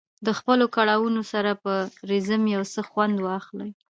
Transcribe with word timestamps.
د 0.25 0.27
خپلو 0.39 0.65
کړاوونو 0.75 1.21
سره 1.31 1.51
په 1.63 1.73
رزم 2.09 2.41
یو 2.55 2.63
څه 2.73 2.81
خوند 2.89 3.15
واخلي. 3.21 3.69